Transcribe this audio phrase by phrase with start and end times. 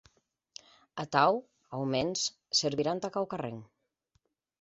[1.03, 1.35] Atau,
[1.79, 2.23] aumens,
[2.61, 3.61] servirà entà quauquarren.